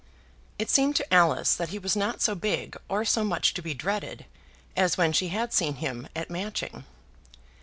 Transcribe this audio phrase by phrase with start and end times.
[0.57, 3.75] It seemed to Alice that he was not so big or so much to be
[3.75, 4.25] dreaded
[4.75, 6.85] as when she had seen him at Matching.